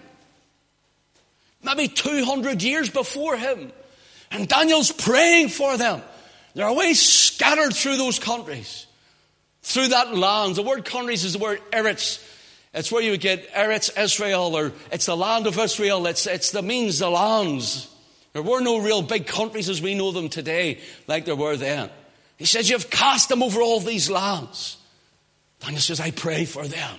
[1.64, 3.72] Maybe 200 years before him.
[4.32, 6.02] And Daniel's praying for them.
[6.54, 8.87] They're away scattered through those countries.
[9.68, 10.56] Through that land.
[10.56, 12.26] The word countries is the word eretz.
[12.74, 16.08] It's where you would get Eretz Israel, or it's the land of Israel.
[16.08, 17.94] It's, it's the means the lands.
[18.32, 21.90] There were no real big countries as we know them today, like there were then.
[22.38, 24.78] He says, You've cast them over all these lands.
[25.60, 26.96] Daniel says, I pray for them.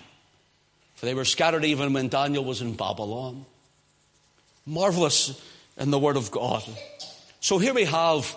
[0.96, 3.46] For they were scattered even when Daniel was in Babylon.
[4.66, 5.42] Marvelous
[5.78, 6.62] in the Word of God.
[7.40, 8.36] So here we have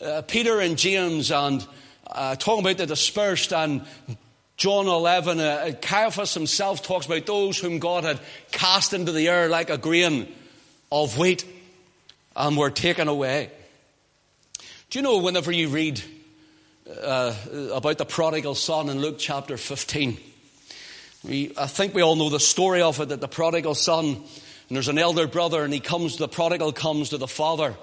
[0.00, 1.64] uh, Peter and James and
[2.12, 3.86] uh, talking about the dispersed and
[4.56, 9.48] John 11, uh, Caiaphas himself talks about those whom God had cast into the air
[9.48, 10.30] like a grain
[10.92, 11.46] of wheat
[12.36, 13.50] and were taken away.
[14.90, 16.02] Do you know whenever you read
[17.02, 17.34] uh,
[17.72, 20.18] about the prodigal son in Luke chapter 15,
[21.26, 24.24] we, I think we all know the story of it that the prodigal son, and
[24.68, 27.76] there's an elder brother, and he comes, the prodigal comes to the father.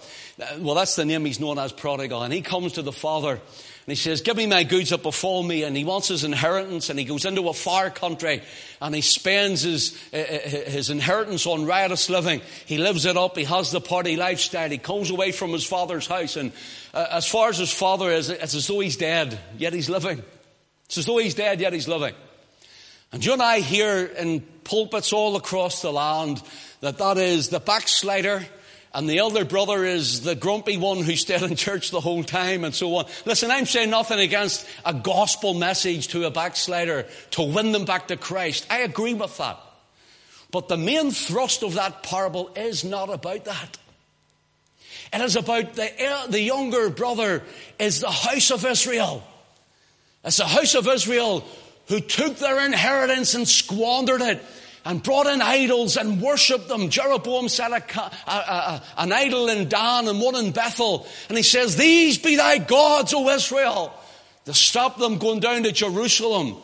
[0.60, 2.22] Well, that's the name he's known as prodigal.
[2.22, 3.40] And he comes to the father
[3.88, 5.64] and he says, Give me my goods that befall me.
[5.64, 6.90] And he wants his inheritance.
[6.90, 8.42] And he goes into a far country
[8.82, 12.42] and he spends his, eh, eh, his inheritance on riotous living.
[12.66, 13.38] He lives it up.
[13.38, 14.70] He has the party lifestyle.
[14.70, 16.36] He comes away from his father's house.
[16.36, 16.52] And
[16.94, 20.22] uh, as far as his father is, it's as though he's dead, yet he's living.
[20.88, 22.14] It's as though he's dead, yet he's living.
[23.14, 26.44] And you and I hear in pulpits all across the land
[26.82, 28.46] that that is the backslider
[28.94, 32.64] and the elder brother is the grumpy one who stayed in church the whole time
[32.64, 33.06] and so on.
[33.26, 38.08] Listen, I'm saying nothing against a gospel message to a backslider to win them back
[38.08, 38.66] to Christ.
[38.70, 39.60] I agree with that.
[40.52, 43.78] But the main thrust of that parable is not about that.
[45.14, 47.44] It is about the, the younger brother
[47.80, 49.24] is the house of Israel.
[50.24, 51.46] It's the house of Israel
[51.88, 54.44] who took their inheritance and squandered it
[54.88, 56.90] and brought in idols and worshipped them.
[56.90, 61.06] Jeroboam set a, a, a, an idol in Dan and one in Bethel.
[61.28, 63.94] And he says, These be thy gods, O Israel.
[64.46, 66.56] To stop them going down to Jerusalem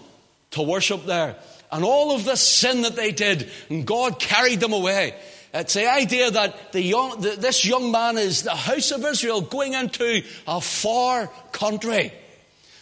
[0.52, 1.36] to worship there.
[1.70, 5.16] And all of the sin that they did, and God carried them away.
[5.54, 9.42] It's the idea that the young, the, this young man is the house of Israel
[9.42, 12.14] going into a far country.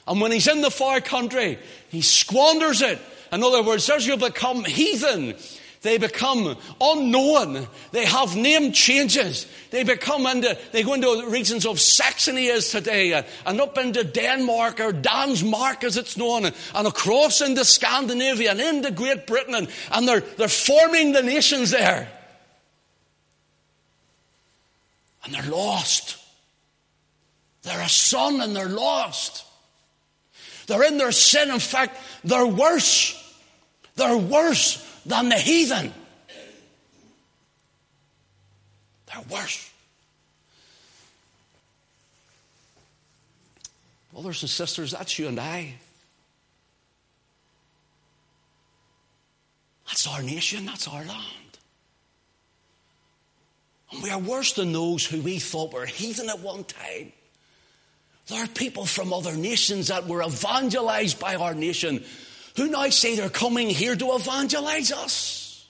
[0.08, 1.58] And when he's in the far country,
[1.90, 3.00] he squanders it
[3.32, 5.36] in other words, Israel become heathen.
[5.82, 7.68] They become unknown.
[7.92, 9.48] They have name changes.
[9.72, 14.04] They become into, they go into regions of Saxony as today, and, and up into
[14.04, 16.56] Denmark or Dansmark as it's known, and,
[16.88, 22.12] across into Scandinavia and into Great Britain, and, and they're, they're forming the nations there.
[25.24, 26.18] And they're lost.
[27.64, 29.46] They're a son and they're lost.
[30.68, 31.50] They're in their sin.
[31.50, 33.18] In fact, they're worse.
[34.02, 35.94] They're worse than the heathen.
[39.06, 39.72] They're worse.
[44.12, 45.76] Brothers and sisters, that's you and I.
[49.86, 51.60] That's our nation, that's our land.
[53.92, 57.12] And we are worse than those who we thought were heathen at one time.
[58.26, 62.04] There are people from other nations that were evangelized by our nation
[62.56, 65.68] who now say they're coming here to evangelize us.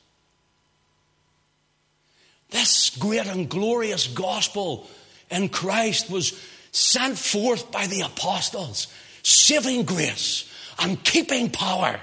[2.49, 4.89] This great and glorious gospel
[5.29, 6.39] in Christ was
[6.71, 8.87] sent forth by the apostles,
[9.23, 11.99] saving grace and keeping power.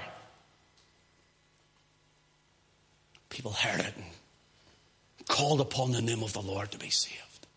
[3.29, 7.47] People heard it and called upon the name of the Lord to be saved.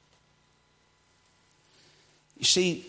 [2.36, 2.84] You see,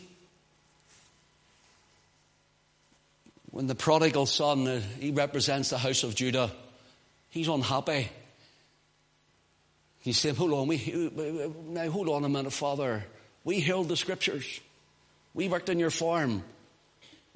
[3.54, 6.50] when the prodigal son, uh, he represents the house of Judah,
[7.30, 8.10] he's unhappy.
[10.00, 11.12] He said, hold on, we,
[11.68, 13.06] now hold on a minute, Father.
[13.44, 14.60] We held the scriptures.
[15.36, 16.44] We worked in your farm.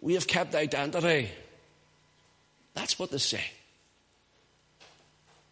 [0.01, 1.29] We have kept identity.
[2.73, 3.43] That's what they say.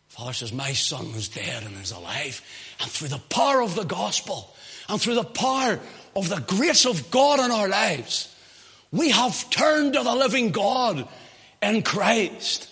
[0.08, 2.42] Father says, My son was dead and is alive.
[2.82, 4.52] And through the power of the gospel
[4.90, 5.80] and through the power
[6.16, 8.35] of the grace of God in our lives,
[8.92, 11.08] we have turned to the living God
[11.62, 12.70] in Christ.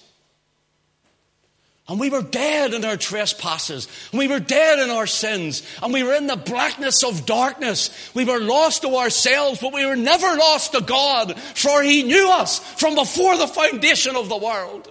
[1.88, 3.90] And we were dead in our trespasses.
[4.12, 5.64] And we were dead in our sins.
[5.82, 7.90] And we were in the blackness of darkness.
[8.14, 12.30] We were lost to ourselves, but we were never lost to God, for He knew
[12.32, 14.90] us from before the foundation of the world.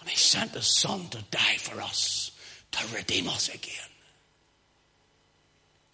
[0.00, 2.30] And He sent His Son to die for us,
[2.72, 3.90] to redeem us again.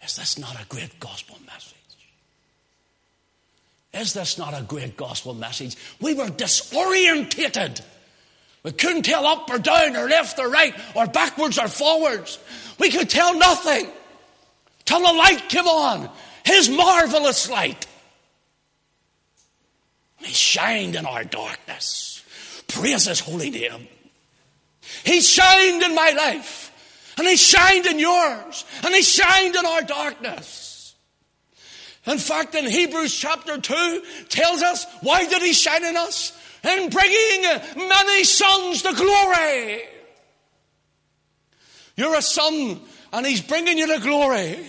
[0.03, 1.80] Is this not a great gospel message?
[3.93, 5.75] Is this not a great gospel message?
[5.99, 7.81] We were disorientated.
[8.63, 12.39] We couldn't tell up or down or left or right or backwards or forwards.
[12.79, 13.89] We could tell nothing
[14.85, 16.09] till the light came on,
[16.45, 17.87] His marvelous light.
[20.19, 22.23] He shined in our darkness.
[22.67, 23.87] Praise His holy name.
[25.03, 26.69] He shined in my life.
[27.17, 28.63] And He shined in yours.
[28.83, 30.70] And He shined in our darkness.
[32.07, 36.37] In fact, in Hebrews chapter 2 tells us why did He shine in us?
[36.63, 37.41] In bringing
[37.75, 39.81] many sons to glory.
[41.95, 42.79] You're a son
[43.13, 44.65] and He's bringing you to glory.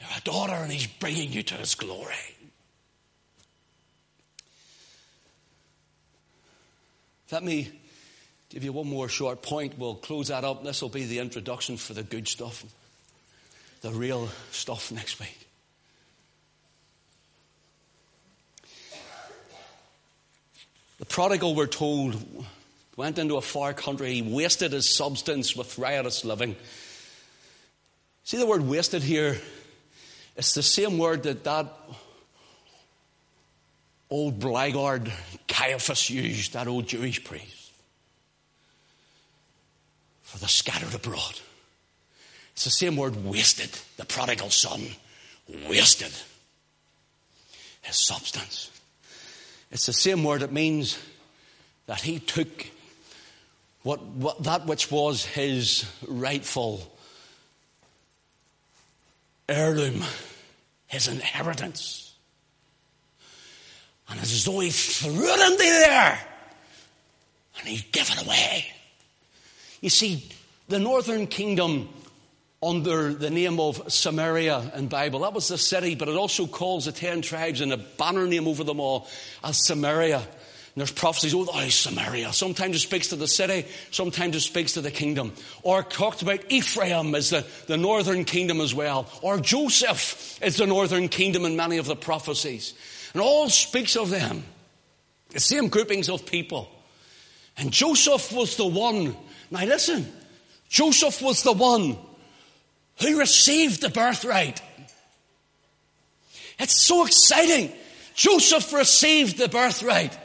[0.00, 2.14] You're a daughter and He's bringing you to His glory.
[7.30, 7.70] Let me
[8.50, 9.78] give you one more short point.
[9.78, 10.62] We'll close that up.
[10.64, 12.62] This will be the introduction for the good stuff,
[13.82, 15.38] the real stuff next week.
[20.98, 22.16] The prodigal, we're told,
[22.96, 24.14] went into a far country.
[24.14, 26.54] He wasted his substance with riotous living.
[28.22, 29.36] See the word wasted here?
[30.36, 31.66] It's the same word that that
[34.08, 35.10] old blackguard
[35.48, 37.72] Caiaphas used, that old Jewish priest,
[40.22, 41.40] for the scattered abroad.
[42.62, 44.86] It's the same word wasted, the prodigal son
[45.68, 46.12] wasted
[47.80, 48.70] his substance.
[49.72, 50.96] It's the same word that means
[51.86, 52.68] that he took
[53.82, 56.88] what, what, that which was his rightful
[59.48, 60.04] heirloom,
[60.86, 62.14] his inheritance,
[64.08, 66.28] and as though he threw it into there
[67.58, 68.66] and he gave it away.
[69.80, 70.30] You see,
[70.68, 71.88] the northern kingdom
[72.62, 75.20] under the name of Samaria in Bible.
[75.20, 78.46] That was the city, but it also calls the ten tribes and a banner name
[78.46, 79.08] over them all
[79.42, 80.18] as Samaria.
[80.18, 82.32] And there's prophecies, oh, that is Samaria.
[82.32, 85.32] Sometimes it speaks to the city, sometimes it speaks to the kingdom.
[85.62, 89.06] Or talked about Ephraim as the, the northern kingdom as well.
[89.20, 92.74] Or Joseph is the northern kingdom in many of the prophecies.
[93.12, 94.44] And all speaks of them.
[95.30, 96.70] The same groupings of people.
[97.58, 99.14] And Joseph was the one.
[99.50, 100.10] Now listen.
[100.70, 101.98] Joseph was the one
[103.00, 104.62] who received the birthright.
[106.58, 107.72] It's so exciting.
[108.14, 110.16] Joseph received the birthright.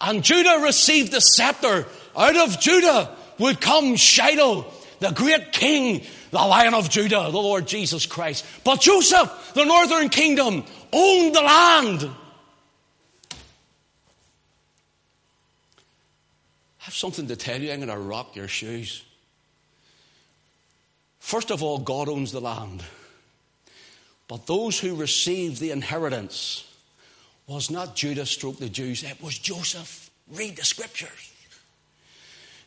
[0.00, 1.86] And Judah received the scepter.
[2.16, 4.66] Out of Judah would come Shiloh,
[5.00, 8.46] the great king, the lion of Judah, the Lord Jesus Christ.
[8.64, 12.10] But Joseph, the northern kingdom, owned the land.
[16.80, 17.72] I have something to tell you.
[17.72, 19.04] I'm going to rock your shoes.
[21.20, 22.82] First of all, God owns the land.
[24.26, 26.66] But those who received the inheritance
[27.46, 30.10] was not Judah stroke the Jews, it was Joseph.
[30.32, 31.32] Read the scriptures.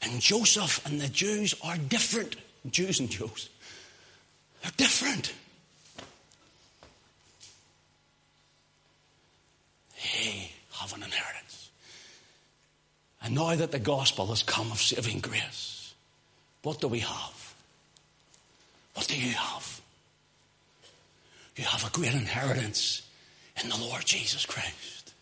[0.02, 2.36] And Joseph and the Jews are different.
[2.70, 3.50] Jews and Jews.
[4.62, 5.34] They're different.
[9.96, 11.70] They have an inheritance.
[13.22, 15.94] And now that the gospel has come of saving grace,
[16.62, 17.43] what do we have?
[18.94, 19.82] What do you have?
[21.56, 23.08] You have a great inheritance
[23.62, 25.14] in the Lord Jesus Christ.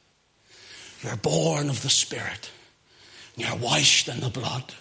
[1.04, 2.50] You're born of the Spirit.
[3.36, 4.74] You're washed in the blood.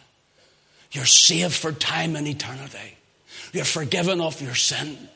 [0.92, 2.96] You're saved for time and eternity.
[3.52, 5.08] You're forgiven of your sin.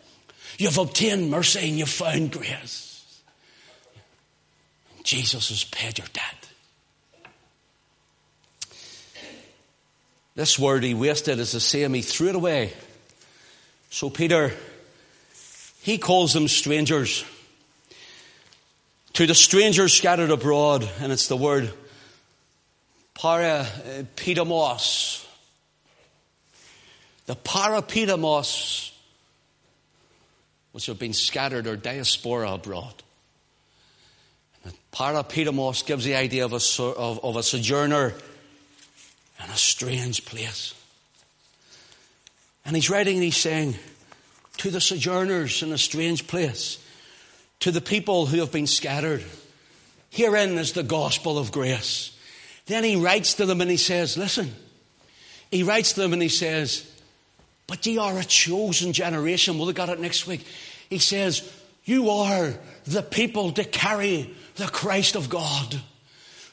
[0.59, 3.21] You've obtained mercy and you've found grace.
[5.03, 6.49] Jesus has paid your debt.
[10.35, 12.73] This word he wasted is the same, he threw it away.
[13.95, 14.53] So Peter,
[15.81, 17.25] he calls them strangers.
[19.13, 21.73] To the strangers scattered abroad, and it's the word
[23.15, 25.25] parapetamos.
[27.27, 28.91] The parapetamos,
[30.73, 32.95] which have been scattered or diaspora abroad.
[34.93, 38.13] Parapetamos gives the idea of a, of, of a sojourner
[39.45, 40.75] in a strange place.
[42.65, 43.77] And he's writing and he's saying,
[44.59, 46.79] to the sojourners in a strange place,
[47.61, 49.25] to the people who have been scattered,
[50.11, 52.17] herein is the gospel of grace.
[52.67, 54.55] Then he writes to them and he says, listen,
[55.51, 56.91] he writes to them and he says,
[57.67, 59.57] but ye are a chosen generation.
[59.57, 60.47] We'll look at it next week.
[60.89, 61.51] He says,
[61.85, 62.55] you are
[62.85, 65.81] the people to carry the Christ of God.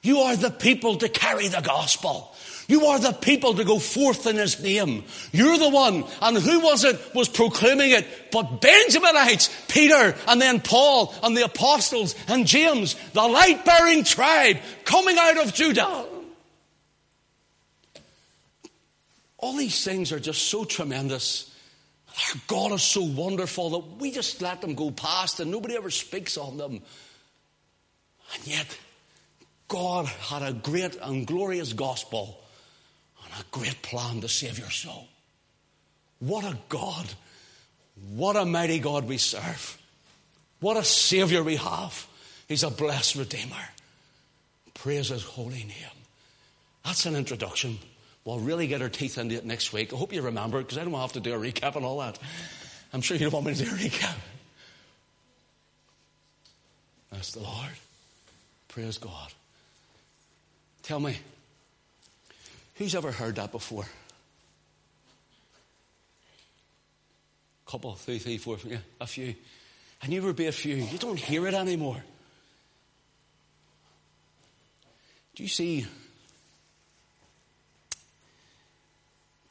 [0.02, 2.34] You are the people to carry the gospel.
[2.72, 5.04] You are the people to go forth in His name.
[5.34, 6.06] You're the one.
[6.22, 8.08] And who was it was proclaiming it?
[8.32, 14.56] But Benjaminites, Peter, and then Paul, and the apostles, and James, the light bearing tribe
[14.86, 16.06] coming out of Judah.
[19.38, 21.54] All these things are just so tremendous.
[22.08, 25.90] Our God is so wonderful that we just let them go past and nobody ever
[25.90, 26.82] speaks on them.
[28.34, 28.78] And yet,
[29.68, 32.41] God had a great and glorious gospel,
[33.32, 35.08] and a great plan to save your soul.
[36.20, 37.08] What a God.
[38.14, 39.78] What a mighty God we serve.
[40.60, 42.08] What a Savior we have.
[42.48, 43.70] He's a blessed Redeemer.
[44.74, 45.98] Praise His holy name.
[46.86, 47.78] That's an introduction.
[48.26, 49.94] We'll really get our teeth into it next week.
[49.94, 51.86] I hope you remember because I don't want to have to do a recap and
[51.86, 52.20] all that.
[52.94, 54.16] I'm sure you don't want me to do a recap.
[57.12, 57.72] That's the Lord.
[58.68, 59.34] Praise God.
[60.84, 61.18] Tell me,
[62.82, 63.86] who's ever heard that before?
[67.68, 69.36] Couple, three, three, four, yeah, a few.
[70.02, 70.76] And you would be a few.
[70.76, 72.04] You don't hear it anymore.
[75.36, 75.86] Do you see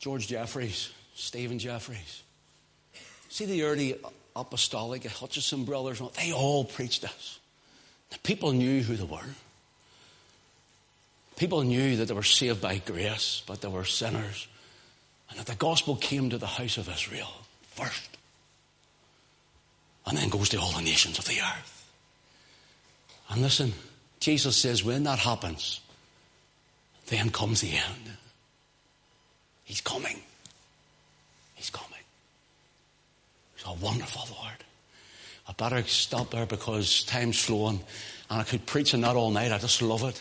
[0.01, 2.23] George Jeffreys, Stephen Jeffreys?
[3.29, 3.97] See the early
[4.35, 7.39] apostolic Hutchison brothers, they all preached this.
[8.11, 9.21] The people knew who they were.
[11.41, 14.47] People knew that they were saved by grace, but they were sinners.
[15.31, 17.33] And that the gospel came to the house of Israel
[17.63, 18.19] first.
[20.07, 21.91] And then goes to all the nations of the earth.
[23.31, 23.73] And listen,
[24.19, 25.81] Jesus says when that happens,
[27.07, 28.19] then comes the end.
[29.65, 30.21] He's coming.
[31.55, 32.05] He's coming.
[33.57, 34.63] He's a wonderful Lord.
[35.49, 37.81] I better stop there because time's flowing
[38.29, 39.53] and I could preach on that all night.
[39.53, 40.21] I just love it.